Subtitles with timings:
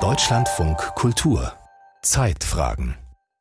[0.00, 1.52] Deutschlandfunk Kultur
[2.00, 2.96] Zeitfragen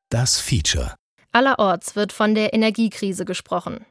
[0.09, 0.95] Das Feature
[1.31, 3.85] Allerorts wird von der Energiekrise gesprochen.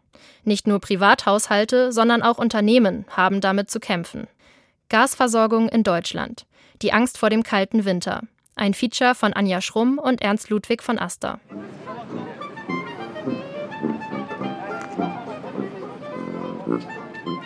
[0.45, 4.27] Nicht nur Privathaushalte, sondern auch Unternehmen haben damit zu kämpfen.
[4.91, 6.45] Gasversorgung in Deutschland.
[6.83, 8.25] Die Angst vor dem kalten Winter.
[8.55, 11.41] Ein Feature von Anja Schrumm und Ernst Ludwig von Aster.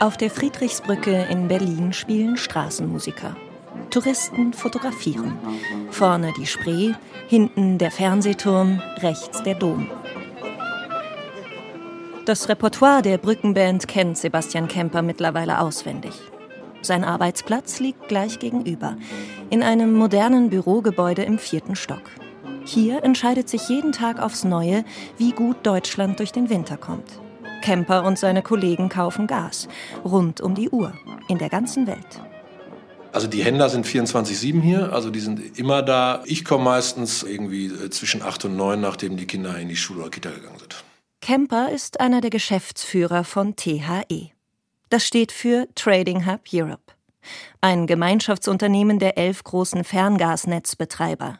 [0.00, 3.36] Auf der Friedrichsbrücke in Berlin spielen Straßenmusiker.
[3.90, 5.38] Touristen fotografieren.
[5.90, 6.92] Vorne die Spree,
[7.28, 9.88] hinten der Fernsehturm, rechts der Dom.
[12.26, 16.14] Das Repertoire der Brückenband kennt Sebastian Kemper mittlerweile auswendig.
[16.82, 18.96] Sein Arbeitsplatz liegt gleich gegenüber,
[19.50, 22.02] in einem modernen Bürogebäude im vierten Stock.
[22.64, 24.84] Hier entscheidet sich jeden Tag aufs Neue,
[25.18, 27.23] wie gut Deutschland durch den Winter kommt.
[27.64, 29.68] Kemper und seine Kollegen kaufen Gas,
[30.04, 30.92] rund um die Uhr,
[31.28, 32.20] in der ganzen Welt.
[33.10, 36.22] Also die Händler sind 24-7 hier, also die sind immer da.
[36.26, 40.02] Ich komme meistens irgendwie äh, zwischen 8 und 9, nachdem die Kinder in die Schule
[40.02, 40.84] oder Kita gegangen sind.
[41.22, 44.32] Kemper ist einer der Geschäftsführer von THE.
[44.90, 46.92] Das steht für Trading Hub Europe,
[47.62, 51.38] ein Gemeinschaftsunternehmen der elf großen Ferngasnetzbetreiber.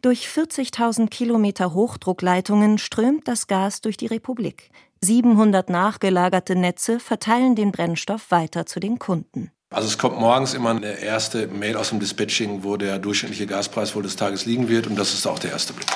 [0.00, 4.70] Durch 40.000 Kilometer Hochdruckleitungen strömt das Gas durch die Republik.
[5.04, 9.50] 700 nachgelagerte Netze verteilen den Brennstoff weiter zu den Kunden.
[9.70, 13.96] Also es kommt morgens immer eine erste Mail aus dem Dispatching, wo der durchschnittliche Gaspreis
[13.96, 15.88] wohl des Tages liegen wird und das ist auch der erste Blick.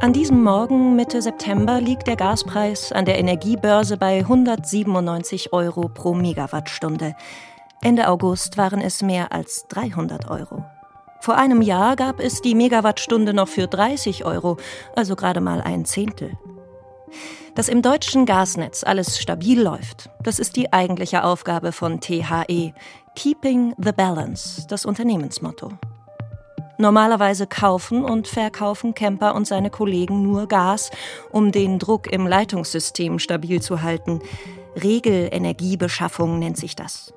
[0.00, 6.14] An diesem Morgen Mitte September liegt der Gaspreis an der Energiebörse bei 197 Euro pro
[6.14, 7.14] Megawattstunde.
[7.82, 10.64] Ende August waren es mehr als 300 Euro.
[11.22, 14.56] Vor einem Jahr gab es die Megawattstunde noch für 30 Euro,
[14.96, 16.36] also gerade mal ein Zehntel.
[17.54, 22.74] Dass im deutschen Gasnetz alles stabil läuft, das ist die eigentliche Aufgabe von THE.
[23.14, 25.68] Keeping the Balance, das Unternehmensmotto.
[26.78, 30.90] Normalerweise kaufen und verkaufen Kemper und seine Kollegen nur Gas,
[31.30, 34.22] um den Druck im Leitungssystem stabil zu halten.
[34.74, 37.14] Regelenergiebeschaffung nennt sich das.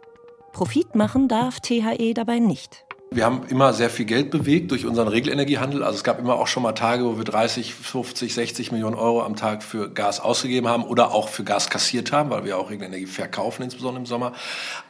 [0.54, 2.86] Profit machen darf THE dabei nicht.
[3.16, 5.84] Wir haben immer sehr viel Geld bewegt durch unseren Regelenergiehandel.
[5.84, 9.24] Also es gab immer auch schon mal Tage, wo wir 30, 50, 60 Millionen Euro
[9.24, 12.70] am Tag für Gas ausgegeben haben oder auch für Gas kassiert haben, weil wir auch
[12.70, 14.34] Regelenergie verkaufen, insbesondere im Sommer.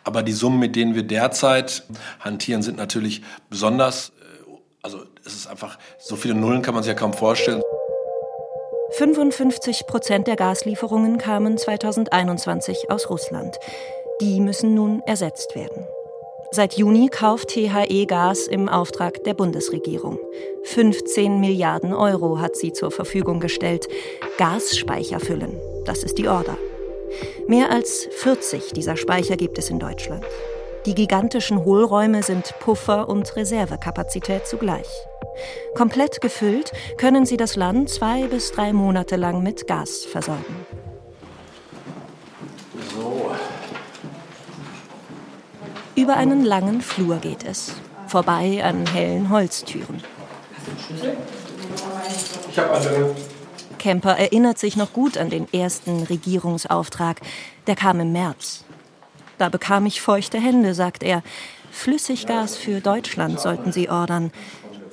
[0.04, 1.84] Aber die Summen, mit denen wir derzeit
[2.20, 3.22] hantieren, sind natürlich
[3.52, 4.10] besonders.
[4.20, 7.62] Äh, also es ist einfach, so viele Nullen kann man sich ja kaum vorstellen.
[8.98, 13.56] 55 Prozent der Gaslieferungen kamen 2021 aus Russland.
[14.20, 15.86] Die müssen nun ersetzt werden.
[16.52, 20.20] Seit Juni kauft THE Gas im Auftrag der Bundesregierung.
[20.64, 23.88] 15 Milliarden Euro hat sie zur Verfügung gestellt.
[24.38, 26.58] Gasspeicher füllen, das ist die Order.
[27.48, 30.24] Mehr als 40 dieser Speicher gibt es in Deutschland.
[30.86, 34.88] Die gigantischen Hohlräume sind Puffer und Reservekapazität zugleich.
[35.76, 40.85] Komplett gefüllt können sie das Land zwei bis drei Monate lang mit Gas versorgen.
[46.06, 47.74] Über einen langen Flur geht es,
[48.06, 50.04] vorbei an hellen Holztüren.
[52.52, 53.16] Ich habe alle.
[53.80, 57.22] Kemper erinnert sich noch gut an den ersten Regierungsauftrag.
[57.66, 58.66] Der kam im März.
[59.40, 61.24] Da bekam ich feuchte Hände, sagt er.
[61.72, 64.32] Flüssiggas für Deutschland sollten sie ordern.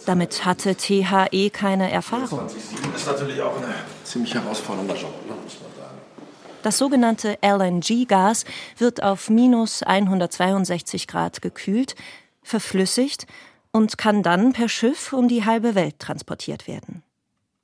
[0.07, 2.41] Damit hatte THE keine Erfahrung.
[2.47, 5.13] Das ist natürlich auch eine ziemlich herausfordernde Job.
[6.63, 8.45] Das sogenannte LNG-Gas
[8.79, 11.97] wird auf minus 162 Grad gekühlt,
[12.43, 13.27] verflüssigt
[13.73, 17.03] und kann dann per Schiff um die halbe Welt transportiert werden.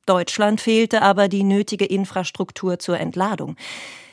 [0.05, 3.57] Deutschland fehlte aber die nötige Infrastruktur zur Entladung.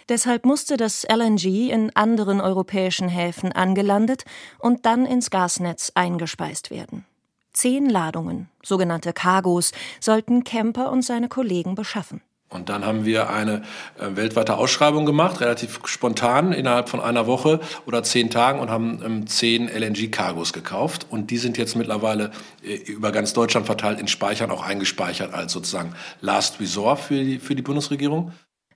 [0.07, 4.23] Deshalb musste das LNG in anderen europäischen Häfen angelandet
[4.59, 7.05] und dann ins Gasnetz eingespeist werden.
[7.53, 12.21] Zehn Ladungen, sogenannte Cargos, sollten Kemper und seine Kollegen beschaffen.
[12.47, 13.63] Und dann haben wir eine
[13.99, 19.01] äh, weltweite Ausschreibung gemacht, relativ spontan, innerhalb von einer Woche oder zehn Tagen und haben
[19.03, 21.07] ähm, zehn LNG-Cargos gekauft.
[21.09, 22.31] Und die sind jetzt mittlerweile
[22.63, 27.39] äh, über ganz Deutschland verteilt in Speichern auch eingespeichert als sozusagen Last Resort für die,
[27.39, 28.31] für die Bundesregierung.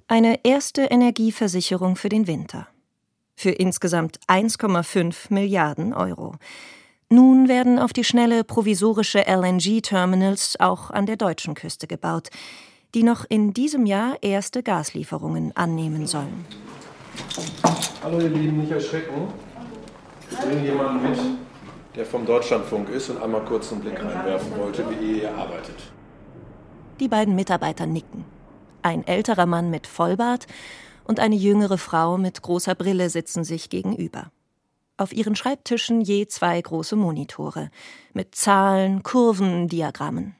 [0.07, 2.68] Eine erste Energieversicherung für den Winter.
[3.36, 6.36] Für insgesamt 1,5 Milliarden Euro.
[7.10, 12.30] Nun werden auf die schnelle provisorische LNG-Terminals auch an der deutschen Küste gebaut
[12.95, 16.45] die noch in diesem Jahr erste Gaslieferungen annehmen sollen.
[18.03, 19.27] Hallo ihr Lieben, nicht erschrecken.
[20.31, 21.19] Ich bringe jemanden mit,
[21.95, 25.75] der vom Deutschlandfunk ist und einmal kurz einen Blick reinwerfen wollte, wie ihr hier arbeitet.
[27.00, 28.25] Die beiden Mitarbeiter nicken.
[28.81, 30.47] Ein älterer Mann mit Vollbart
[31.03, 34.31] und eine jüngere Frau mit großer Brille sitzen sich gegenüber.
[34.97, 37.71] Auf ihren Schreibtischen je zwei große Monitore
[38.13, 40.36] mit Zahlen, Kurven, Diagrammen.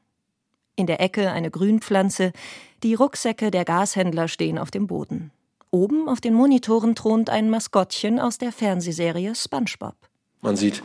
[0.80, 2.32] In der Ecke eine Grünpflanze,
[2.84, 5.30] die Rucksäcke der Gashändler stehen auf dem Boden.
[5.72, 9.96] Oben auf den Monitoren thront ein Maskottchen aus der Fernsehserie SpongeBob.
[10.40, 10.82] Man sieht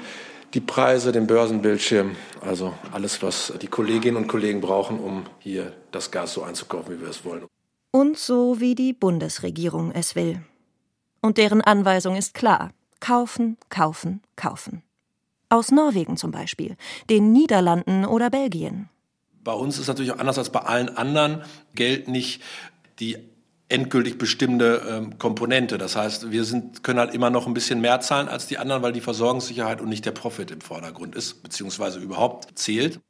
[0.52, 6.10] die Preise, den Börsenbildschirm, also alles, was die Kolleginnen und Kollegen brauchen, um hier das
[6.10, 7.44] Gas so einzukaufen, wie wir es wollen.
[7.92, 10.42] Und so wie die Bundesregierung es will.
[11.20, 12.72] Und deren Anweisung ist klar.
[12.98, 14.82] Kaufen, kaufen, kaufen.
[15.50, 16.74] Aus Norwegen zum Beispiel,
[17.08, 18.88] den Niederlanden oder Belgien.
[19.44, 21.42] Bei uns ist natürlich auch anders als bei allen anderen
[21.74, 22.42] Geld nicht
[22.98, 23.18] die
[23.68, 25.78] endgültig bestimmende ähm, Komponente.
[25.78, 28.82] Das heißt, wir sind, können halt immer noch ein bisschen mehr zahlen als die anderen,
[28.82, 33.00] weil die Versorgungssicherheit und nicht der Profit im Vordergrund ist, beziehungsweise überhaupt zählt.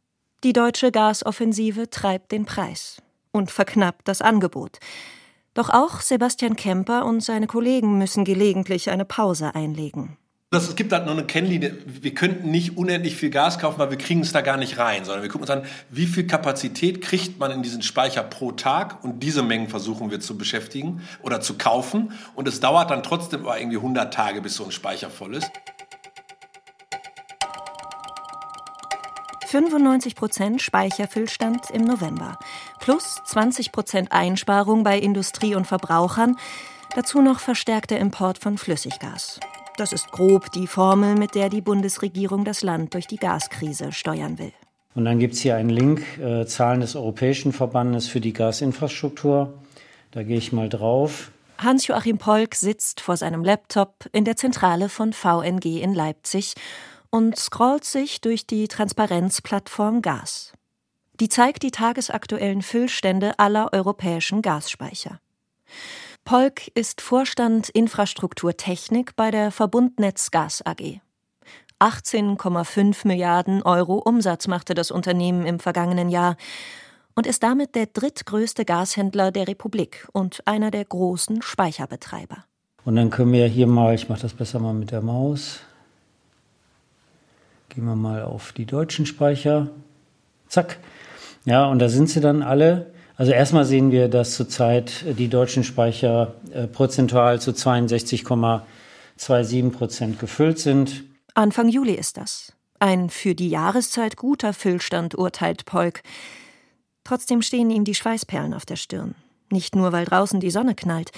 [0.42, 3.02] Die deutsche Gasoffensive treibt den Preis
[3.32, 4.78] und verknappt das Angebot.
[5.54, 10.16] Doch auch Sebastian Kemper und seine Kollegen müssen gelegentlich eine Pause einlegen.
[10.54, 11.76] Das, es gibt halt nur eine Kennlinie.
[11.84, 15.04] Wir könnten nicht unendlich viel Gas kaufen, weil wir kriegen es da gar nicht rein,
[15.04, 19.02] sondern wir gucken uns an, wie viel Kapazität kriegt man in diesen Speicher pro Tag
[19.02, 22.12] und diese Mengen versuchen wir zu beschäftigen oder zu kaufen.
[22.36, 25.50] Und es dauert dann trotzdem aber irgendwie 100 Tage, bis so ein Speicher voll ist.
[29.48, 32.38] 95 Prozent Speicherfüllstand im November,
[32.78, 36.36] plus 20 Prozent Einsparung bei Industrie und Verbrauchern,
[36.94, 39.40] dazu noch verstärkter Import von Flüssiggas.
[39.76, 44.38] Das ist grob die Formel, mit der die Bundesregierung das Land durch die Gaskrise steuern
[44.38, 44.52] will.
[44.94, 49.52] Und dann gibt es hier einen Link, äh, Zahlen des Europäischen Verbandes für die Gasinfrastruktur.
[50.12, 51.32] Da gehe ich mal drauf.
[51.58, 56.54] Hans-Joachim Polk sitzt vor seinem Laptop in der Zentrale von VNG in Leipzig
[57.10, 60.52] und scrollt sich durch die Transparenzplattform Gas.
[61.20, 65.20] Die zeigt die tagesaktuellen Füllstände aller europäischen Gasspeicher.
[66.24, 71.00] Polk ist Vorstand Infrastrukturtechnik bei der Verbundnetz Gas AG.
[71.80, 76.38] 18,5 Milliarden Euro Umsatz machte das Unternehmen im vergangenen Jahr
[77.14, 82.46] und ist damit der drittgrößte Gashändler der Republik und einer der großen Speicherbetreiber.
[82.86, 85.60] Und dann können wir hier mal, ich mache das besser mal mit der Maus,
[87.68, 89.68] gehen wir mal auf die deutschen Speicher.
[90.48, 90.78] Zack.
[91.44, 92.93] Ja, und da sind sie dann alle.
[93.16, 100.58] Also erstmal sehen wir, dass zurzeit die deutschen Speicher äh, prozentual zu 62,27 Prozent gefüllt
[100.58, 101.04] sind.
[101.34, 102.52] Anfang Juli ist das.
[102.80, 106.02] Ein für die Jahreszeit guter Füllstand, urteilt Polk.
[107.04, 109.14] Trotzdem stehen ihm die Schweißperlen auf der Stirn.
[109.50, 111.12] Nicht nur, weil draußen die Sonne knallt.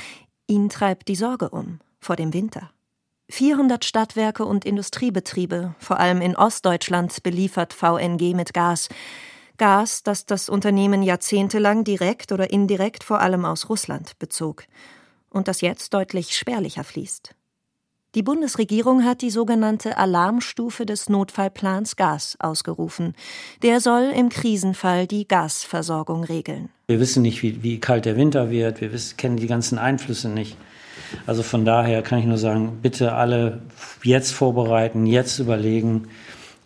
[0.46, 2.70] Ihn treibt die Sorge um vor dem Winter.
[3.30, 8.88] 400 Stadtwerke und Industriebetriebe, vor allem in Ostdeutschland, beliefert VNG mit Gas.
[9.58, 14.64] Gas, das das Unternehmen jahrzehntelang direkt oder indirekt vor allem aus Russland bezog
[15.30, 17.34] und das jetzt deutlich spärlicher fließt.
[18.14, 23.12] Die Bundesregierung hat die sogenannte Alarmstufe des Notfallplans Gas ausgerufen.
[23.62, 26.70] Der soll im Krisenfall die Gasversorgung regeln.
[26.86, 30.30] Wir wissen nicht, wie, wie kalt der Winter wird, wir wissen, kennen die ganzen Einflüsse
[30.30, 30.56] nicht.
[31.26, 33.60] Also von daher kann ich nur sagen, bitte alle
[34.02, 36.08] jetzt vorbereiten, jetzt überlegen,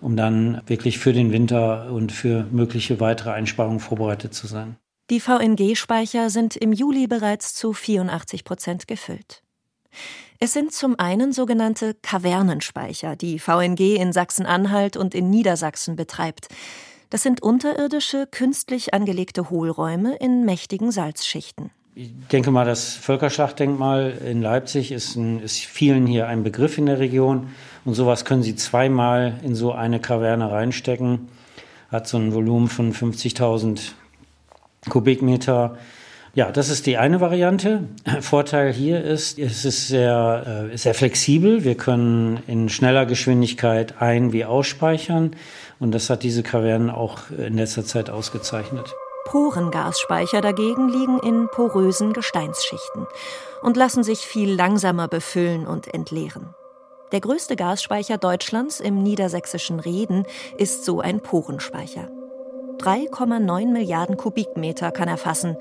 [0.01, 4.77] um dann wirklich für den Winter und für mögliche weitere Einsparungen vorbereitet zu sein.
[5.11, 9.43] Die VNG-Speicher sind im Juli bereits zu 84 Prozent gefüllt.
[10.39, 16.49] Es sind zum einen sogenannte Kavernenspeicher, die VNG in Sachsen-Anhalt und in Niedersachsen betreibt.
[17.11, 21.71] Das sind unterirdische, künstlich angelegte Hohlräume in mächtigen Salzschichten.
[21.97, 26.87] Ich denke mal, das Völkerschlachtdenkmal in Leipzig ist, ein, ist vielen hier ein Begriff in
[26.87, 27.49] der Region.
[27.85, 31.29] Und sowas können Sie zweimal in so eine Kaverne reinstecken.
[31.91, 33.93] Hat so ein Volumen von 50.000
[34.89, 35.77] Kubikmeter.
[36.35, 37.85] Ja, das ist die eine Variante.
[38.21, 41.65] Vorteil hier ist, es ist sehr, äh, sehr flexibel.
[41.65, 45.33] Wir können in schneller Geschwindigkeit ein- wie ausspeichern.
[45.81, 48.95] Und das hat diese Kavernen auch in letzter Zeit ausgezeichnet.
[49.25, 53.07] Porengasspeicher dagegen liegen in porösen Gesteinsschichten
[53.63, 56.55] und lassen sich viel langsamer befüllen und entleeren.
[57.13, 60.25] Der größte Gasspeicher Deutschlands im niedersächsischen Reden
[60.59, 62.09] ist so ein Porenspeicher.
[62.79, 65.57] 3,9 Milliarden Kubikmeter kann er fassen,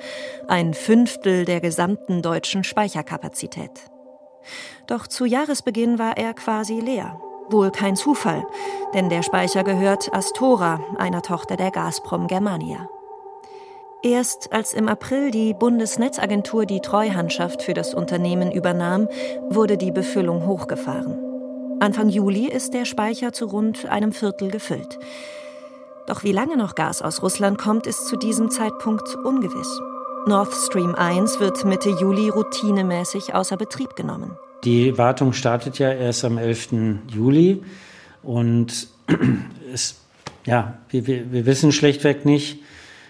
[0.47, 3.71] ein Fünftel der gesamten deutschen Speicherkapazität.
[4.87, 7.19] Doch zu Jahresbeginn war er quasi leer.
[7.49, 8.45] Wohl kein Zufall,
[8.93, 12.87] denn der Speicher gehört Astora, einer Tochter der Gazprom Germania.
[14.01, 19.09] Erst als im April die Bundesnetzagentur die Treuhandschaft für das Unternehmen übernahm,
[19.49, 21.28] wurde die Befüllung hochgefahren.
[21.81, 24.99] Anfang Juli ist der Speicher zu rund einem Viertel gefüllt.
[26.07, 29.79] Doch wie lange noch Gas aus Russland kommt, ist zu diesem Zeitpunkt ungewiss.
[30.27, 34.35] Nord Stream 1 wird Mitte Juli routinemäßig außer Betrieb genommen.
[34.65, 36.69] Die Wartung startet ja erst am 11.
[37.07, 37.63] Juli
[38.23, 38.89] und
[39.73, 40.01] es,
[40.45, 42.59] ja, wir, wir wissen schlichtweg nicht.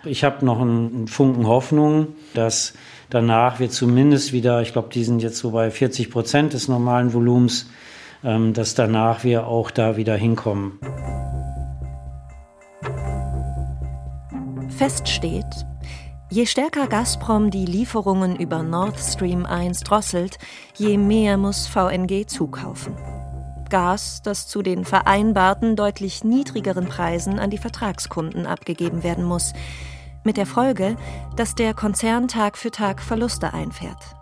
[0.06, 2.74] Ich habe noch einen Funken Hoffnung, dass
[3.10, 7.14] danach wir zumindest wieder, ich glaube, die sind jetzt so bei 40 Prozent des normalen
[7.14, 7.66] Volumens,
[8.22, 10.80] dass danach wir auch da wieder hinkommen.
[14.70, 15.66] Fest steht,
[16.32, 20.38] Je stärker Gazprom die Lieferungen über Nord Stream 1 drosselt,
[20.78, 22.96] je mehr muss VNG zukaufen.
[23.72, 29.54] Gas, das zu den vereinbarten deutlich niedrigeren Preisen an die Vertragskunden abgegeben werden muss,
[30.24, 30.98] mit der Folge,
[31.36, 34.16] dass der Konzern Tag für Tag Verluste einfährt.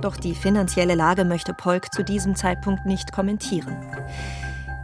[0.00, 3.76] Doch die finanzielle Lage möchte Polk zu diesem Zeitpunkt nicht kommentieren.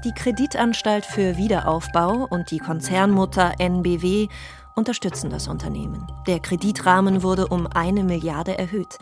[0.04, 4.28] Die Kreditanstalt für Wiederaufbau und die Konzernmutter NBW
[4.74, 6.06] unterstützen das Unternehmen.
[6.26, 8.98] Der Kreditrahmen wurde um eine Milliarde erhöht.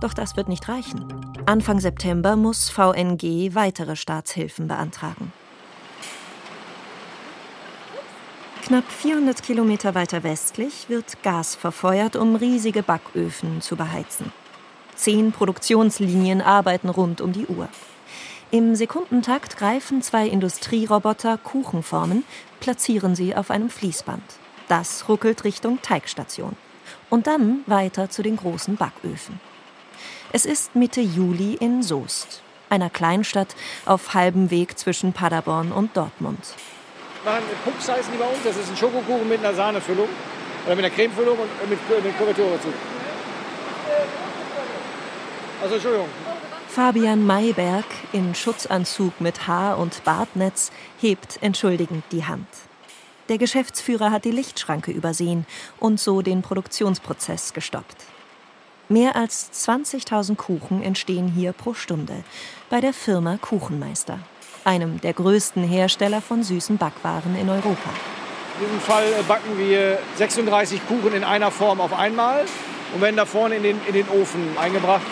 [0.00, 1.06] Doch das wird nicht reichen.
[1.46, 5.32] Anfang September muss VNG weitere Staatshilfen beantragen.
[8.62, 14.32] Knapp 400 Kilometer weiter westlich wird Gas verfeuert, um riesige Backöfen zu beheizen.
[14.94, 17.68] Zehn Produktionslinien arbeiten rund um die Uhr.
[18.50, 22.24] Im Sekundentakt greifen zwei Industrieroboter Kuchenformen,
[22.60, 24.22] platzieren sie auf einem Fließband.
[24.68, 26.56] Das ruckelt Richtung Teigstation.
[27.08, 29.40] Und dann weiter zu den großen Backöfen.
[30.32, 33.54] Es ist Mitte Juli in Soest, einer Kleinstadt
[33.86, 36.54] auf halbem Weg zwischen Paderborn und Dortmund.
[37.22, 38.38] Wir machen Pups heißen bei uns.
[38.44, 40.08] Das ist ein Schokokuchen mit einer Sahnefüllung
[40.66, 42.68] oder mit einer Cremefüllung und mit, mit Kuvertur dazu.
[45.62, 46.08] Also Entschuldigung.
[46.66, 52.48] Fabian Mayberg in Schutzanzug mit Haar- und Bartnetz hebt entschuldigend die Hand.
[53.28, 55.46] Der Geschäftsführer hat die Lichtschranke übersehen
[55.78, 57.96] und so den Produktionsprozess gestoppt.
[58.88, 62.24] Mehr als 20.000 Kuchen entstehen hier pro Stunde
[62.68, 64.18] bei der Firma Kuchenmeister,
[64.64, 67.90] einem der größten Hersteller von süßen Backwaren in Europa.
[68.58, 72.44] In diesem Fall äh, backen wir 36 Kuchen in einer Form auf einmal
[72.94, 75.06] und werden da vorne in den, in den Ofen eingebracht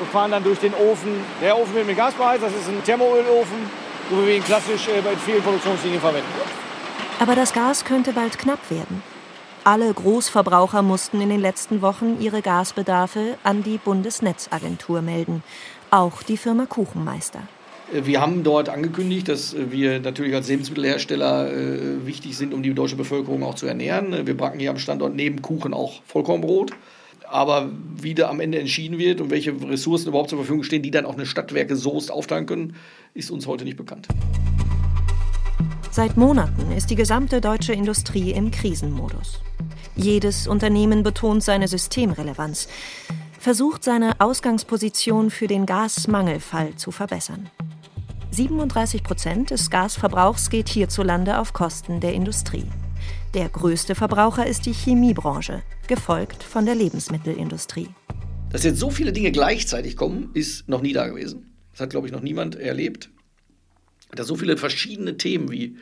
[0.00, 1.12] und fahren dann durch den Ofen.
[1.40, 3.58] Der Ofen wird mit Gas beheizt, das ist ein Thermoölofen,
[4.10, 6.28] wo wir ihn klassisch äh, bei vielen Produktionslinien verwenden.
[7.20, 9.02] Aber das Gas könnte bald knapp werden.
[9.64, 15.44] Alle Großverbraucher mussten in den letzten Wochen ihre Gasbedarfe an die Bundesnetzagentur melden,
[15.90, 17.42] auch die Firma Kuchenmeister.
[17.92, 22.96] Wir haben dort angekündigt, dass wir natürlich als Lebensmittelhersteller äh, wichtig sind, um die deutsche
[22.96, 24.26] Bevölkerung auch zu ernähren.
[24.26, 26.72] Wir backen hier am Standort neben Kuchen auch Vollkornbrot.
[27.32, 30.90] Aber wie da am Ende entschieden wird und welche Ressourcen überhaupt zur Verfügung stehen, die
[30.90, 32.76] dann auch eine Stadtwerke Soest aufteilen können,
[33.14, 34.06] ist uns heute nicht bekannt.
[35.90, 39.40] Seit Monaten ist die gesamte deutsche Industrie im Krisenmodus.
[39.96, 42.68] Jedes Unternehmen betont seine Systemrelevanz,
[43.38, 47.48] versucht seine Ausgangsposition für den Gasmangelfall zu verbessern.
[48.30, 52.66] 37 Prozent des Gasverbrauchs geht hierzulande auf Kosten der Industrie.
[53.34, 57.88] Der größte Verbraucher ist die Chemiebranche, gefolgt von der Lebensmittelindustrie.
[58.50, 61.54] Dass jetzt so viele Dinge gleichzeitig kommen, ist noch nie da gewesen.
[61.72, 63.10] Das hat, glaube ich, noch niemand erlebt
[64.14, 65.76] dass so viele verschiedene Themen wie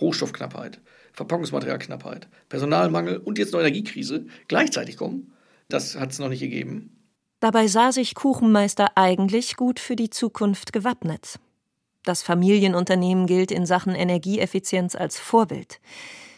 [0.00, 0.80] Rohstoffknappheit,
[1.12, 5.32] Verpackungsmaterialknappheit, Personalmangel und jetzt noch Energiekrise gleichzeitig kommen,
[5.68, 6.90] das hat es noch nicht gegeben.
[7.40, 11.38] Dabei sah sich Kuchenmeister eigentlich gut für die Zukunft gewappnet.
[12.02, 15.80] Das Familienunternehmen gilt in Sachen Energieeffizienz als Vorbild.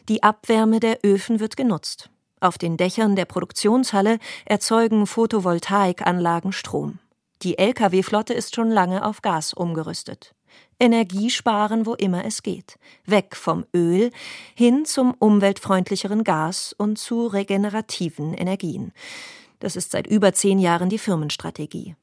[0.08, 2.10] Die Abwärme der Öfen wird genutzt.
[2.38, 7.00] Auf den Dächern der Produktionshalle erzeugen Photovoltaikanlagen Strom.
[7.42, 10.34] Die Lkw-Flotte ist schon lange auf Gas umgerüstet.
[10.78, 12.78] Energie sparen, wo immer es geht.
[13.04, 14.12] Weg vom Öl
[14.54, 18.92] hin zum umweltfreundlicheren Gas und zu regenerativen Energien.
[19.58, 21.96] Das ist seit über zehn Jahren die Firmenstrategie.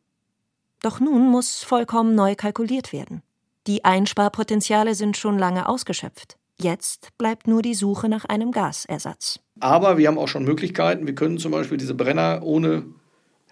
[0.82, 3.24] Doch nun muss vollkommen neu kalkuliert werden.
[3.66, 6.38] Die Einsparpotenziale sind schon lange ausgeschöpft.
[6.62, 9.40] Jetzt bleibt nur die Suche nach einem Gasersatz.
[9.60, 11.08] Aber wir haben auch schon Möglichkeiten.
[11.08, 12.86] Wir können zum Beispiel diese Brenner ohne,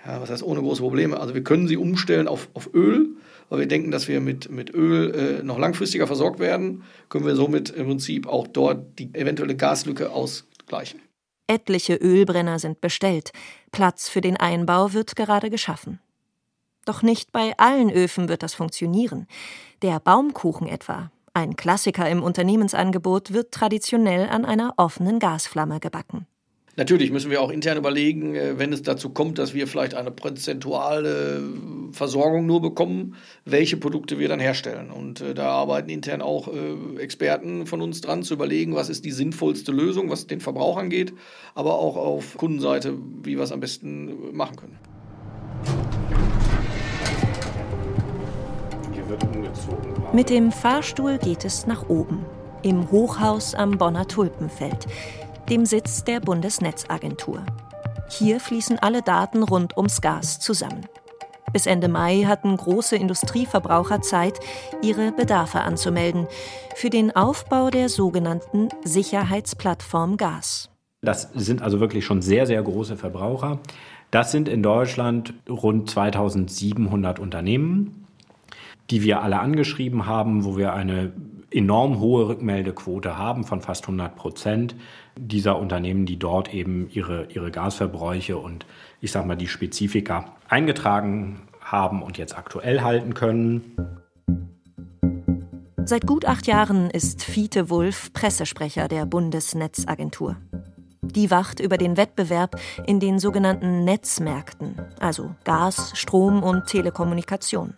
[0.06, 3.16] ja, was heißt ohne große Probleme, also wir können sie umstellen auf, auf Öl
[3.52, 7.36] weil wir denken, dass wir mit, mit Öl äh, noch langfristiger versorgt werden, können wir
[7.36, 11.02] somit im Prinzip auch dort die eventuelle Gaslücke ausgleichen.
[11.48, 13.34] Etliche Ölbrenner sind bestellt.
[13.74, 16.00] Platz für den Einbau wird gerade geschaffen.
[16.86, 19.28] Doch nicht bei allen Öfen wird das funktionieren.
[19.82, 26.28] Der Baumkuchen etwa, ein Klassiker im Unternehmensangebot, wird traditionell an einer offenen Gasflamme gebacken.
[26.78, 30.10] Natürlich müssen wir auch intern überlegen, äh, wenn es dazu kommt, dass wir vielleicht eine
[30.10, 31.44] prozentuale
[31.92, 34.90] Versorgung nur bekommen, welche Produkte wir dann herstellen.
[34.90, 39.04] Und äh, da arbeiten intern auch äh, Experten von uns dran, zu überlegen, was ist
[39.04, 41.14] die sinnvollste Lösung, was den Verbrauch angeht,
[41.56, 44.91] aber auch auf Kundenseite, wie wir es am besten machen können.
[50.14, 52.26] Mit dem Fahrstuhl geht es nach oben,
[52.62, 54.88] im Hochhaus am Bonner Tulpenfeld
[55.52, 57.44] dem Sitz der Bundesnetzagentur.
[58.10, 60.86] Hier fließen alle Daten rund ums Gas zusammen.
[61.52, 64.40] Bis Ende Mai hatten große Industrieverbraucher Zeit,
[64.82, 66.28] ihre Bedarfe anzumelden
[66.76, 70.70] für den Aufbau der sogenannten Sicherheitsplattform Gas.
[71.02, 73.60] Das sind also wirklich schon sehr, sehr große Verbraucher.
[74.12, 78.01] Das sind in Deutschland rund 2700 Unternehmen,
[78.92, 81.14] die wir alle angeschrieben haben, wo wir eine
[81.50, 84.76] enorm hohe Rückmeldequote haben von fast 100 Prozent
[85.18, 88.66] dieser Unternehmen, die dort eben ihre, ihre Gasverbräuche und
[89.00, 93.76] ich sage mal die Spezifika eingetragen haben und jetzt aktuell halten können.
[95.84, 100.38] Seit gut acht Jahren ist Fiete Wulff Pressesprecher der Bundesnetzagentur.
[101.02, 107.74] Die wacht über den Wettbewerb in den sogenannten Netzmärkten, also Gas, Strom und Telekommunikation.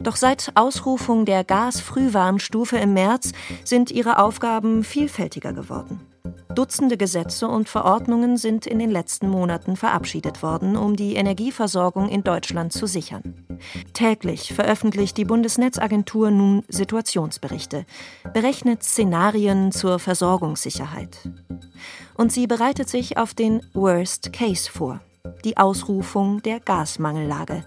[0.00, 3.32] Doch seit Ausrufung der Gasfrühwarnstufe im März
[3.64, 6.00] sind ihre Aufgaben vielfältiger geworden.
[6.54, 12.24] Dutzende Gesetze und Verordnungen sind in den letzten Monaten verabschiedet worden, um die Energieversorgung in
[12.24, 13.46] Deutschland zu sichern.
[13.92, 17.86] Täglich veröffentlicht die Bundesnetzagentur nun Situationsberichte,
[18.32, 21.28] berechnet Szenarien zur Versorgungssicherheit.
[22.14, 25.00] Und sie bereitet sich auf den Worst Case vor
[25.44, 27.64] die Ausrufung der Gasmangellage.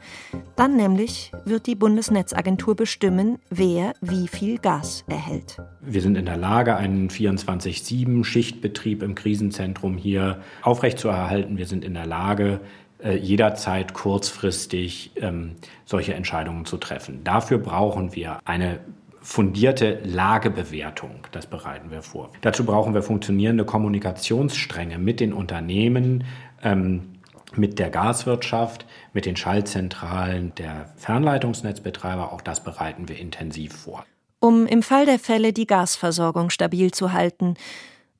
[0.55, 5.57] Dann nämlich wird die Bundesnetzagentur bestimmen, wer wie viel Gas erhält.
[5.81, 11.57] Wir sind in der Lage, einen 24-7-Schichtbetrieb im Krisenzentrum hier aufrechtzuerhalten.
[11.57, 12.59] Wir sind in der Lage,
[13.03, 17.23] äh, jederzeit kurzfristig ähm, solche Entscheidungen zu treffen.
[17.23, 18.79] Dafür brauchen wir eine
[19.21, 21.27] fundierte Lagebewertung.
[21.31, 22.31] Das bereiten wir vor.
[22.41, 26.25] Dazu brauchen wir funktionierende Kommunikationsstränge mit den Unternehmen,
[26.63, 27.10] ähm,
[27.55, 32.31] mit der Gaswirtschaft, mit den Schaltzentralen der Fernleitungsnetzbetreiber.
[32.31, 34.05] Auch das bereiten wir intensiv vor.
[34.39, 37.55] Um im Fall der Fälle die Gasversorgung stabil zu halten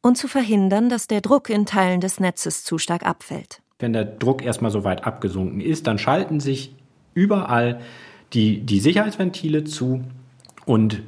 [0.01, 3.62] und zu verhindern, dass der Druck in Teilen des Netzes zu stark abfällt.
[3.79, 6.75] Wenn der Druck erstmal so weit abgesunken ist, dann schalten sich
[7.13, 7.82] überall
[8.34, 10.03] die, die Sicherheitsventile zu
[10.65, 11.01] und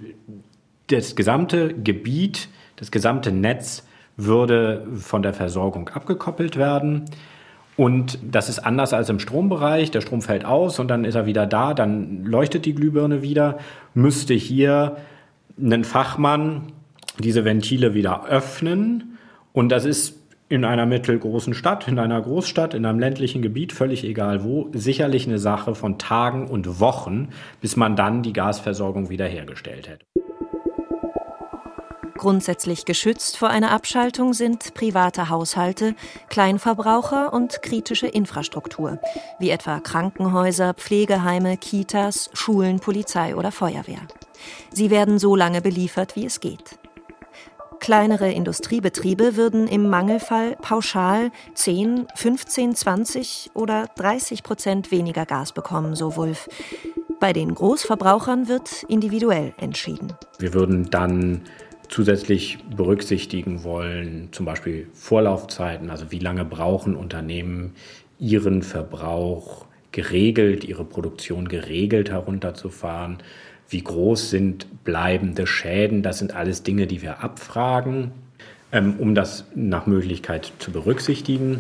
[0.88, 3.84] das gesamte Gebiet, das gesamte Netz
[4.18, 7.06] würde von der Versorgung abgekoppelt werden.
[7.76, 9.92] Und das ist anders als im Strombereich.
[9.92, 13.58] Der Strom fällt aus und dann ist er wieder da, dann leuchtet die Glühbirne wieder.
[13.94, 14.98] Müsste hier
[15.60, 16.72] ein Fachmann
[17.20, 19.18] diese Ventile wieder öffnen.
[19.54, 24.04] Und das ist in einer mittelgroßen Stadt, in einer Großstadt, in einem ländlichen Gebiet, völlig
[24.04, 29.90] egal wo, sicherlich eine Sache von Tagen und Wochen, bis man dann die Gasversorgung wiederhergestellt
[29.90, 30.06] hätte.
[32.24, 35.94] Grundsätzlich geschützt vor einer Abschaltung sind private Haushalte,
[36.30, 38.98] Kleinverbraucher und kritische Infrastruktur,
[39.40, 44.00] wie etwa Krankenhäuser, Pflegeheime, Kitas, Schulen, Polizei oder Feuerwehr.
[44.72, 46.80] Sie werden so lange beliefert, wie es geht.
[47.82, 55.94] Kleinere Industriebetriebe würden im Mangelfall pauschal 10, 15, 20 oder 30 Prozent weniger Gas bekommen,
[55.94, 56.48] so Wulff.
[57.20, 60.14] Bei den Großverbrauchern wird individuell entschieden.
[60.40, 61.42] Wir würden dann
[61.94, 67.76] zusätzlich berücksichtigen wollen, zum Beispiel Vorlaufzeiten, also wie lange brauchen Unternehmen
[68.18, 73.20] ihren Verbrauch geregelt, ihre Produktion geregelt herunterzufahren,
[73.70, 78.12] wie groß sind bleibende Schäden, das sind alles Dinge, die wir abfragen,
[78.72, 81.60] ähm, um das nach Möglichkeit zu berücksichtigen.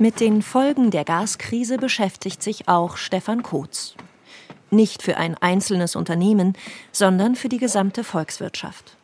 [0.00, 3.94] Mit den Folgen der Gaskrise beschäftigt sich auch Stefan Kotz
[4.70, 6.54] nicht für ein einzelnes Unternehmen,
[6.92, 8.96] sondern für die gesamte Volkswirtschaft.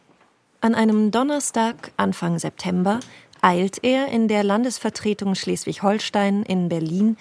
[0.60, 3.00] An einem Donnerstag Anfang September
[3.42, 7.16] eilt er in der Landesvertretung Schleswig-Holstein in Berlin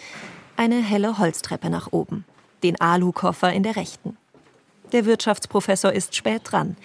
[0.56, 2.26] eine helle Holztreppe nach oben,
[2.64, 4.18] den Alukoffer in der rechten.
[4.94, 6.78] Der Wirtschaftsprofessor ist spät dran.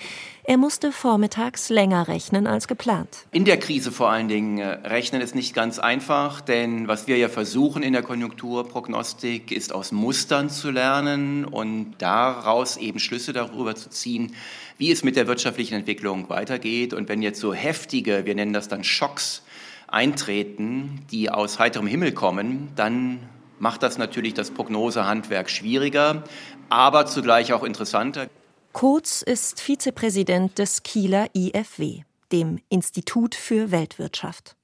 [0.44, 3.27] Er musste vormittags länger rechnen als geplant.
[3.33, 7.18] In der Krise vor allen Dingen äh, rechnen ist nicht ganz einfach, denn was wir
[7.18, 13.75] ja versuchen in der Konjunkturprognostik ist aus Mustern zu lernen und daraus eben Schlüsse darüber
[13.75, 14.35] zu ziehen,
[14.79, 16.94] wie es mit der wirtschaftlichen Entwicklung weitergeht.
[16.94, 19.42] Und wenn jetzt so heftige, wir nennen das dann Schocks,
[19.87, 23.21] eintreten, die aus heiterem Himmel kommen, dann
[23.59, 26.23] macht das natürlich das Prognosehandwerk schwieriger,
[26.68, 28.28] aber zugleich auch interessanter.
[28.72, 32.02] Kotz ist Vizepräsident des Kieler IFW,
[32.33, 34.57] dem Institut für Weltwirtschaft.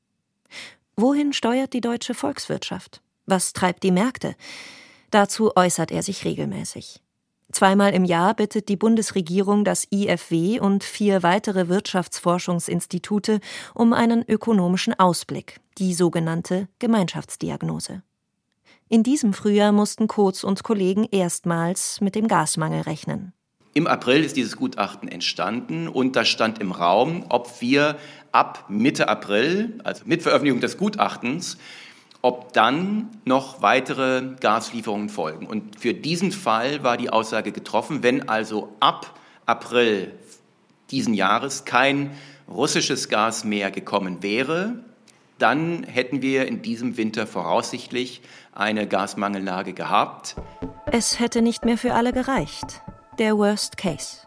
[0.96, 3.00] Wohin steuert die deutsche Volkswirtschaft?
[3.26, 4.36] Was treibt die Märkte?
[5.10, 7.00] Dazu äußert er sich regelmäßig.
[7.50, 13.40] Zweimal im Jahr bittet die Bundesregierung das IFW und vier weitere Wirtschaftsforschungsinstitute
[13.74, 18.02] um einen ökonomischen Ausblick, die sogenannte Gemeinschaftsdiagnose.
[18.88, 23.32] In diesem Frühjahr mussten Kurz und Kollegen erstmals mit dem Gasmangel rechnen.
[23.72, 27.96] Im April ist dieses Gutachten entstanden und da stand im Raum, ob wir
[28.30, 31.56] ab Mitte April, also mit Veröffentlichung des Gutachtens,
[32.20, 35.46] ob dann noch weitere Gaslieferungen folgen.
[35.46, 40.12] Und für diesen Fall war die Aussage getroffen, wenn also ab April
[40.90, 42.12] diesen Jahres kein
[42.48, 44.84] russisches Gas mehr gekommen wäre,
[45.38, 50.36] dann hätten wir in diesem Winter voraussichtlich eine Gasmangellage gehabt.
[50.86, 52.82] Es hätte nicht mehr für alle gereicht.
[53.18, 54.26] Der Worst Case.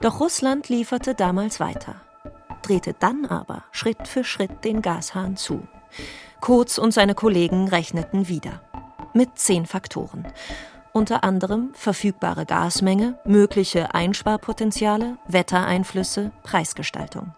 [0.00, 1.96] Doch Russland lieferte damals weiter,
[2.62, 5.66] drehte dann aber Schritt für Schritt den Gashahn zu.
[6.40, 8.62] Kurz und seine Kollegen rechneten wieder.
[9.14, 10.26] Mit zehn Faktoren.
[10.92, 17.34] Unter anderem verfügbare Gasmenge, mögliche Einsparpotenziale, Wettereinflüsse, Preisgestaltung.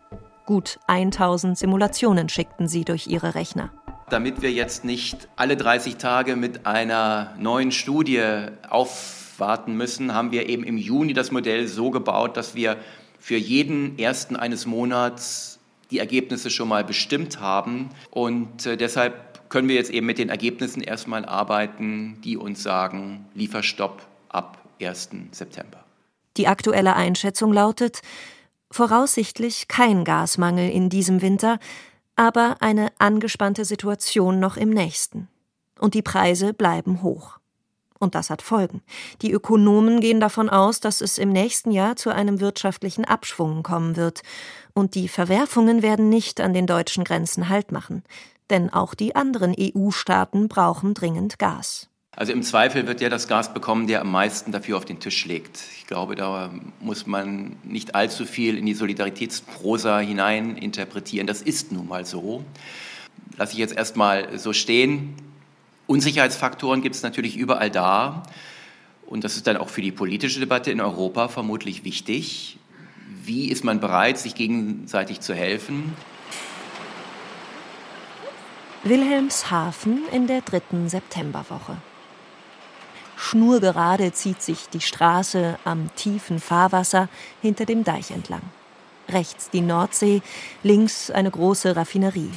[0.51, 3.71] Gut 1000 Simulationen schickten sie durch ihre Rechner
[4.09, 8.21] damit wir jetzt nicht alle 30 Tage mit einer neuen Studie
[8.69, 12.79] aufwarten müssen, haben wir eben im Juni das Modell so gebaut, dass wir
[13.21, 15.61] für jeden ersten eines Monats
[15.93, 17.91] die Ergebnisse schon mal bestimmt haben.
[18.11, 23.29] Und äh, deshalb können wir jetzt eben mit den Ergebnissen erstmal arbeiten, die uns sagen,
[23.35, 25.11] Lieferstopp ab 1.
[25.31, 25.85] September.
[26.37, 28.03] Die aktuelle Einschätzung lautet,
[28.71, 31.59] voraussichtlich kein Gasmangel in diesem Winter,
[32.17, 35.29] aber eine angespannte Situation noch im nächsten.
[35.79, 37.39] Und die Preise bleiben hoch.
[37.99, 38.83] Und das hat Folgen.
[39.21, 43.97] Die Ökonomen gehen davon aus, dass es im nächsten Jahr zu einem wirtschaftlichen Abschwung kommen
[43.97, 44.23] wird.
[44.73, 48.03] Und die Verwerfungen werden nicht an den deutschen Grenzen Halt machen.
[48.49, 51.91] Denn auch die anderen EU-Staaten brauchen dringend Gas.
[52.16, 55.25] Also im Zweifel wird der das Gas bekommen, der am meisten dafür auf den Tisch
[55.27, 55.61] legt.
[55.79, 61.27] Ich glaube, da muss man nicht allzu viel in die Solidaritätsprosa hinein interpretieren.
[61.27, 62.44] Das ist nun mal so.
[63.37, 65.14] Lasse ich jetzt erstmal so stehen.
[65.87, 68.25] Unsicherheitsfaktoren gibt es natürlich überall da.
[69.07, 72.59] Und das ist dann auch für die politische Debatte in Europa vermutlich wichtig.
[73.25, 75.94] Wie ist man bereit, sich gegenseitig zu helfen?
[78.83, 81.77] Wilhelmshaven in der dritten Septemberwoche.
[83.23, 87.11] Schnurgerade zieht sich die Straße am tiefen Fahrwasser
[87.43, 88.41] hinter dem Deich entlang.
[89.11, 90.23] Rechts die Nordsee,
[90.63, 92.31] links eine große Raffinerie.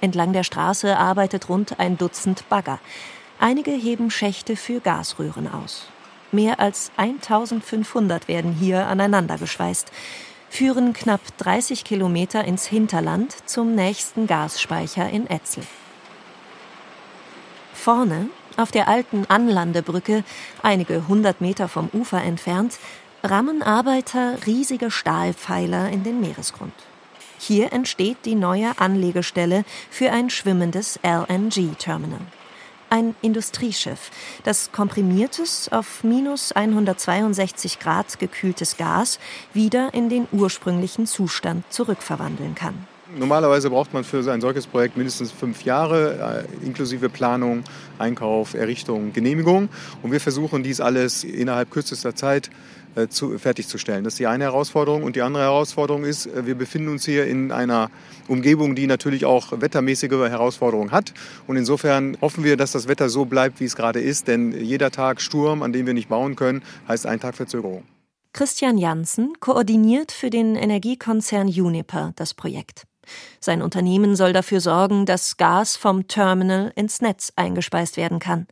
[0.00, 2.80] Entlang der Straße arbeitet rund ein Dutzend Bagger.
[3.38, 5.86] Einige heben Schächte für Gasröhren aus.
[6.32, 9.92] Mehr als 1500 werden hier aneinandergeschweißt,
[10.50, 15.62] führen knapp 30 Kilometer ins Hinterland zum nächsten Gasspeicher in Etzel.
[17.72, 20.24] Vorne auf der alten Anlandebrücke,
[20.62, 22.78] einige hundert Meter vom Ufer entfernt,
[23.22, 26.74] rammen Arbeiter riesige Stahlpfeiler in den Meeresgrund.
[27.38, 32.20] Hier entsteht die neue Anlegestelle für ein schwimmendes LNG-Terminal.
[32.90, 34.10] Ein Industrieschiff,
[34.44, 39.20] das komprimiertes, auf minus 162 Grad gekühltes Gas
[39.52, 42.86] wieder in den ursprünglichen Zustand zurückverwandeln kann.
[43.16, 47.64] Normalerweise braucht man für ein solches Projekt mindestens fünf Jahre, äh, inklusive Planung,
[47.98, 49.70] Einkauf, Errichtung, Genehmigung.
[50.02, 52.50] Und wir versuchen dies alles innerhalb kürzester Zeit
[52.96, 54.04] äh, zu, fertigzustellen.
[54.04, 55.04] Das ist die eine Herausforderung.
[55.04, 57.90] Und die andere Herausforderung ist, äh, wir befinden uns hier in einer
[58.28, 61.14] Umgebung, die natürlich auch wettermäßige Herausforderungen hat.
[61.46, 64.28] Und insofern hoffen wir, dass das Wetter so bleibt, wie es gerade ist.
[64.28, 67.84] Denn jeder Tag Sturm, an dem wir nicht bauen können, heißt ein Tag Verzögerung.
[68.34, 72.84] Christian Janssen koordiniert für den Energiekonzern Uniper das Projekt.
[73.40, 78.46] Sein Unternehmen soll dafür sorgen, dass Gas vom Terminal ins Netz eingespeist werden kann.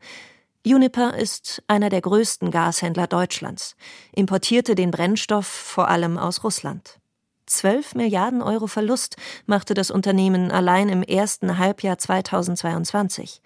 [0.66, 3.76] Uniper ist einer der größten Gashändler Deutschlands,
[4.12, 6.98] importierte den Brennstoff vor allem aus Russland.
[7.46, 9.16] 12 Milliarden Euro Verlust
[9.46, 13.40] machte das Unternehmen allein im ersten Halbjahr 2022.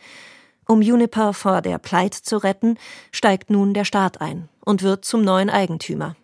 [0.67, 2.79] Um Uniper vor der Pleite zu retten,
[3.13, 6.17] steigt nun der Staat ein und wird zum neuen Eigentümer.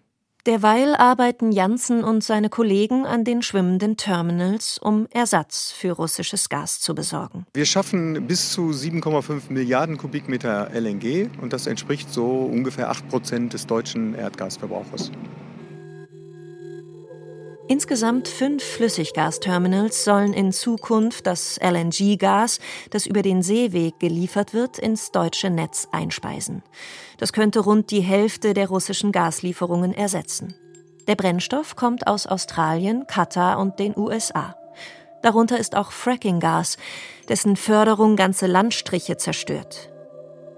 [0.47, 6.81] Derweil arbeiten Janssen und seine Kollegen an den schwimmenden Terminals, um Ersatz für russisches Gas
[6.81, 7.47] zu besorgen.
[7.53, 13.53] Wir schaffen bis zu 7,5 Milliarden Kubikmeter LNG und das entspricht so ungefähr 8 Prozent
[13.55, 15.11] des deutschen Erdgasverbrauchers.
[17.69, 25.11] Insgesamt fünf Flüssiggasterminals sollen in Zukunft das LNG-Gas, das über den Seeweg geliefert wird, ins
[25.11, 26.63] deutsche Netz einspeisen.
[27.19, 30.55] Das könnte rund die Hälfte der russischen Gaslieferungen ersetzen.
[31.09, 34.57] Der Brennstoff kommt aus Australien, Katar und den USA.
[35.23, 36.77] Darunter ist auch Frackinggas,
[37.29, 39.91] dessen Förderung ganze Landstriche zerstört.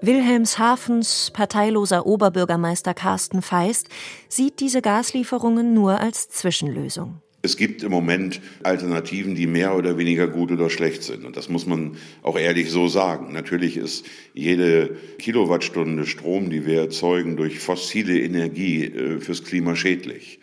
[0.01, 3.89] Wilhelmshavens parteiloser Oberbürgermeister Carsten Feist
[4.29, 7.21] sieht diese Gaslieferungen nur als Zwischenlösung.
[7.43, 11.25] Es gibt im Moment Alternativen, die mehr oder weniger gut oder schlecht sind.
[11.25, 13.33] Und das muss man auch ehrlich so sagen.
[13.33, 20.38] Natürlich ist jede Kilowattstunde Strom, die wir erzeugen durch fossile Energie, äh, fürs Klima schädlich.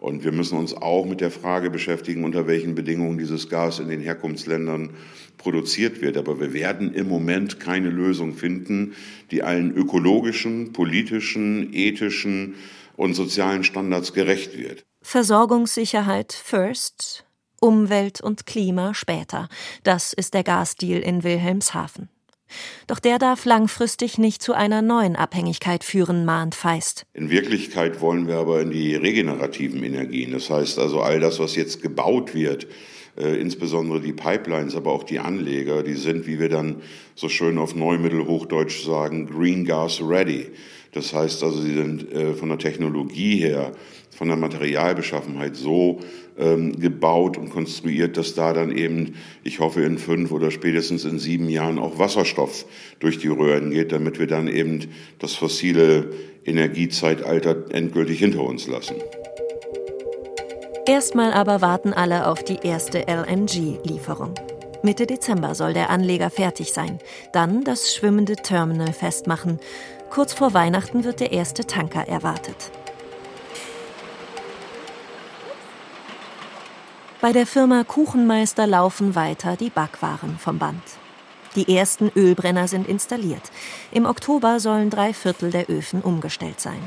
[0.00, 3.88] Und wir müssen uns auch mit der Frage beschäftigen, unter welchen Bedingungen dieses Gas in
[3.88, 4.90] den Herkunftsländern
[5.36, 6.16] produziert wird.
[6.16, 8.94] Aber wir werden im Moment keine Lösung finden,
[9.30, 12.54] die allen ökologischen, politischen, ethischen
[12.96, 14.84] und sozialen Standards gerecht wird.
[15.02, 17.26] Versorgungssicherheit first,
[17.60, 19.50] Umwelt und Klima später.
[19.84, 22.08] Das ist der Gasdeal in Wilhelmshaven.
[22.86, 27.06] Doch der darf langfristig nicht zu einer neuen Abhängigkeit führen, mahnt Feist.
[27.14, 30.32] In Wirklichkeit wollen wir aber in die regenerativen Energien.
[30.32, 32.66] Das heißt also all das, was jetzt gebaut wird,
[33.16, 36.82] äh, insbesondere die Pipelines, aber auch die Anleger, die sind, wie wir dann
[37.14, 40.50] so schön auf Neumittelhochdeutsch sagen, Green Gas Ready.
[40.92, 43.72] Das heißt also, sie sind äh, von der Technologie her
[44.20, 46.00] von der Materialbeschaffenheit so
[46.40, 51.18] ähm, gebaut und konstruiert, dass da dann eben, ich hoffe, in fünf oder spätestens in
[51.18, 52.64] sieben Jahren auch Wasserstoff
[52.98, 56.10] durch die Röhren geht, damit wir dann eben das fossile
[56.44, 58.96] Energiezeitalter endgültig hinter uns lassen.
[60.86, 64.34] Erstmal aber warten alle auf die erste LNG-Lieferung.
[64.82, 66.98] Mitte Dezember soll der Anleger fertig sein,
[67.32, 69.60] dann das schwimmende Terminal festmachen.
[70.08, 72.72] Kurz vor Weihnachten wird der erste Tanker erwartet.
[77.20, 80.82] Bei der Firma Kuchenmeister laufen weiter die Backwaren vom Band.
[81.54, 83.42] Die ersten Ölbrenner sind installiert.
[83.92, 86.80] Im Oktober sollen drei Viertel der Öfen umgestellt sein.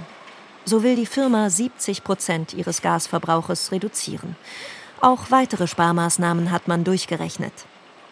[0.65, 4.35] So will die Firma 70 Prozent ihres Gasverbrauches reduzieren.
[5.01, 7.53] Auch weitere Sparmaßnahmen hat man durchgerechnet.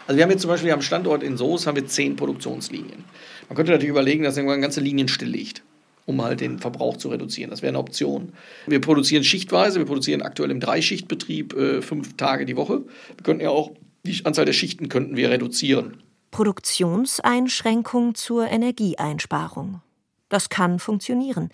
[0.05, 3.03] Also wir haben jetzt zum Beispiel am Standort in Soos haben wir zehn Produktionslinien.
[3.49, 5.63] Man könnte natürlich überlegen, dass irgendwann ganze Linien stilllegt
[6.06, 7.50] um halt den Verbrauch zu reduzieren.
[7.50, 8.34] Das wäre eine Option.
[8.68, 12.84] Wir produzieren schichtweise, wir produzieren aktuell im Dreischichtbetrieb äh, fünf Tage die Woche.
[13.16, 13.72] Wir könnten ja auch
[14.04, 16.02] die Anzahl der Schichten könnten wir reduzieren.
[16.32, 19.82] Produktionseinschränkung zur Energieeinsparung.
[20.30, 21.50] Das kann funktionieren.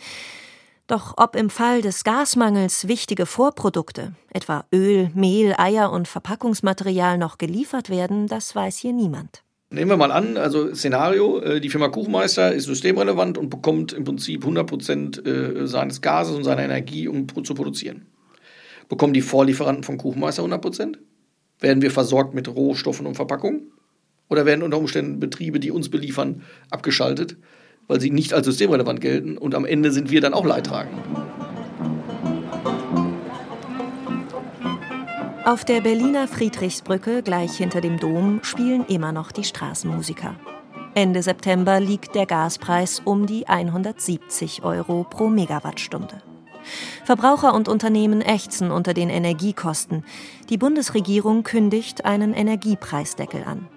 [0.86, 7.38] Doch ob im Fall des Gasmangels wichtige Vorprodukte, etwa Öl, Mehl, Eier und Verpackungsmaterial noch
[7.38, 9.44] geliefert werden, das weiß hier niemand.
[9.70, 14.06] Nehmen wir mal an, also Szenario, äh, die Firma Kuchenmeister ist systemrelevant und bekommt im
[14.06, 18.06] Prinzip 100% äh, seines Gases und seiner Energie, um zu produzieren.
[18.88, 20.96] Bekommen die Vorlieferanten von Kuchenmeister 100%?
[21.60, 23.74] Werden wir versorgt mit Rohstoffen und Verpackungen?
[24.30, 27.36] Oder werden unter Umständen Betriebe, die uns beliefern, abgeschaltet,
[27.88, 30.98] weil sie nicht als systemrelevant gelten und am Ende sind wir dann auch Leidtragend?
[35.48, 40.36] Auf der Berliner Friedrichsbrücke, gleich hinter dem Dom, spielen immer noch die Straßenmusiker.
[40.94, 46.22] Ende September liegt der Gaspreis um die 170 Euro pro Megawattstunde.
[47.06, 50.04] Verbraucher und Unternehmen ächzen unter den Energiekosten.
[50.50, 53.70] Die Bundesregierung kündigt einen Energiepreisdeckel an.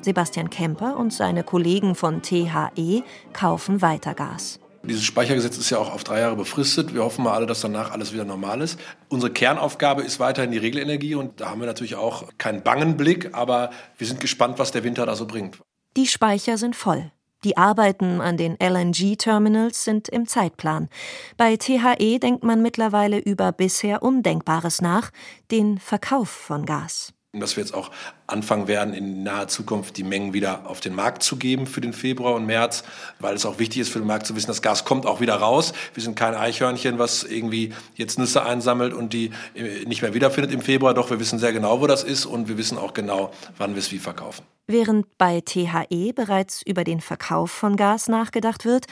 [0.00, 3.02] Sebastian Kemper und seine Kollegen von THE
[3.34, 4.60] kaufen weiter Gas.
[4.82, 6.94] Dieses Speichergesetz ist ja auch auf drei Jahre befristet.
[6.94, 8.78] Wir hoffen mal alle, dass danach alles wieder normal ist.
[9.08, 13.30] Unsere Kernaufgabe ist weiterhin die Regelenergie und da haben wir natürlich auch keinen bangen Blick,
[13.34, 15.58] aber wir sind gespannt, was der Winter da so bringt.
[15.96, 17.10] Die Speicher sind voll.
[17.44, 20.88] Die Arbeiten an den LNG-Terminals sind im Zeitplan.
[21.36, 25.10] Bei THE denkt man mittlerweile über bisher Undenkbares nach,
[25.50, 27.90] den Verkauf von Gas dass wir jetzt auch
[28.26, 31.92] anfangen werden, in naher Zukunft die Mengen wieder auf den Markt zu geben für den
[31.92, 32.84] Februar und März,
[33.18, 35.34] weil es auch wichtig ist für den Markt zu wissen, das Gas kommt auch wieder
[35.34, 35.74] raus.
[35.92, 40.54] Wir sind kein Eichhörnchen, was irgendwie jetzt Nüsse einsammelt und die äh, nicht mehr wiederfindet
[40.54, 40.94] im Februar.
[40.94, 43.80] Doch wir wissen sehr genau, wo das ist und wir wissen auch genau, wann wir
[43.80, 44.46] es wie verkaufen.
[44.66, 48.86] Während bei THE bereits über den Verkauf von Gas nachgedacht wird,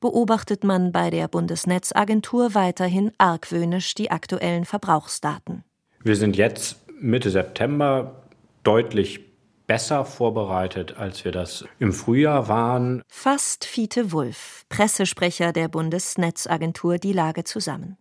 [0.00, 5.64] beobachtet man bei der Bundesnetzagentur weiterhin argwöhnisch die aktuellen Verbrauchsdaten.
[6.04, 8.22] Wir sind jetzt Mitte September
[8.62, 9.20] deutlich
[9.66, 13.02] besser vorbereitet, als wir das im Frühjahr waren.
[13.08, 17.96] Fasst Fiete Wulff, Pressesprecher der Bundesnetzagentur, die Lage zusammen.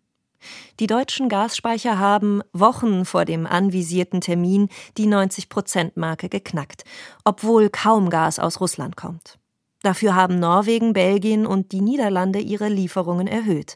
[0.79, 6.83] Die deutschen Gasspeicher haben Wochen vor dem anvisierten Termin die 90-Prozent-Marke geknackt,
[7.23, 9.39] obwohl kaum Gas aus Russland kommt.
[9.81, 13.75] Dafür haben Norwegen, Belgien und die Niederlande ihre Lieferungen erhöht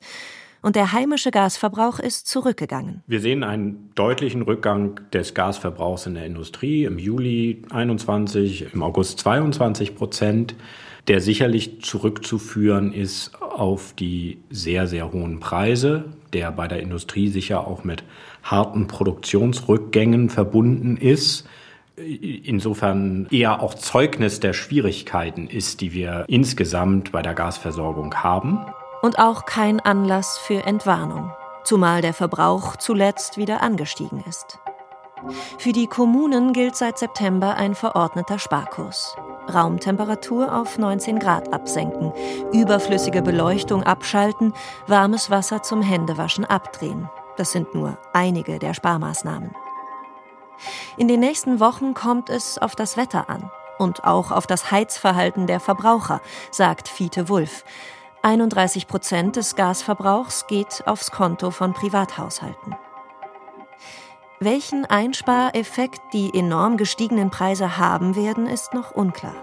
[0.65, 3.03] und der heimische Gasverbrauch ist zurückgegangen.
[3.05, 9.19] Wir sehen einen deutlichen Rückgang des Gasverbrauchs in der Industrie im Juli 21, im August
[9.19, 10.55] 22 Prozent.
[11.07, 17.67] der sicherlich zurückzuführen ist auf die sehr, sehr hohen Preise, der bei der Industrie sicher
[17.67, 18.03] auch mit
[18.41, 21.47] harten Produktionsrückgängen verbunden ist
[21.97, 28.65] insofern eher auch Zeugnis der Schwierigkeiten ist, die wir insgesamt bei der Gasversorgung haben.
[29.05, 31.31] Und auch kein Anlass für Entwarnung,
[31.63, 34.57] zumal der Verbrauch zuletzt wieder angestiegen ist.
[35.59, 39.15] Für die Kommunen gilt seit September ein verordneter Sparkurs.
[39.53, 42.13] Raumtemperatur auf 19 Grad absenken,
[42.51, 44.53] überflüssige Beleuchtung abschalten,
[44.87, 47.07] warmes Wasser zum Händewaschen abdrehen.
[47.37, 49.53] Das sind nur einige der Sparmaßnahmen.
[50.97, 55.45] In den nächsten Wochen kommt es auf das Wetter an und auch auf das Heizverhalten
[55.45, 57.63] der Verbraucher, sagt Fiete Wulff.
[58.25, 62.75] 31 Prozent des Gasverbrauchs geht aufs Konto von Privathaushalten.
[64.39, 69.35] Welchen Einspareffekt die enorm gestiegenen Preise haben werden, ist noch unklar.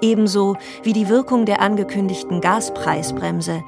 [0.00, 3.62] Ebenso wie die Wirkung der angekündigten Gaspreisbremse.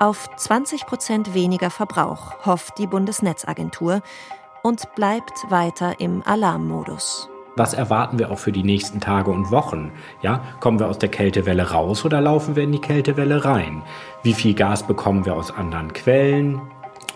[0.00, 4.00] Auf 20 Prozent weniger Verbrauch hofft die Bundesnetzagentur
[4.62, 7.28] und bleibt weiter im Alarmmodus.
[7.56, 9.92] Was erwarten wir auch für die nächsten Tage und Wochen?
[10.22, 13.82] Ja, kommen wir aus der Kältewelle raus oder laufen wir in die Kältewelle rein?
[14.24, 16.60] Wie viel Gas bekommen wir aus anderen Quellen?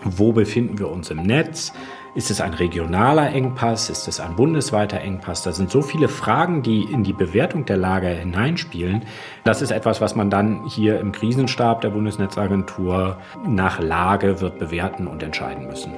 [0.05, 1.73] Wo befinden wir uns im Netz?
[2.15, 3.89] Ist es ein regionaler Engpass?
[3.89, 5.43] Ist es ein bundesweiter Engpass?
[5.43, 9.03] Da sind so viele Fragen, die in die Bewertung der Lage hineinspielen.
[9.43, 15.05] Das ist etwas, was man dann hier im Krisenstab der Bundesnetzagentur nach Lage wird bewerten
[15.05, 15.91] und entscheiden müssen.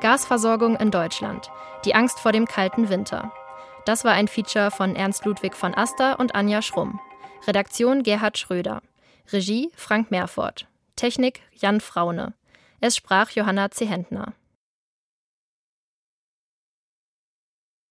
[0.00, 1.50] Gasversorgung in Deutschland.
[1.84, 3.32] Die Angst vor dem kalten Winter.
[3.84, 7.00] Das war ein Feature von Ernst Ludwig von Aster und Anja Schrumm.
[7.46, 8.80] Redaktion Gerhard Schröder.
[9.32, 10.66] Regie Frank Meerfort.
[10.94, 12.34] Technik Jan Fraune.
[12.80, 14.34] Es sprach Johanna Zehentner.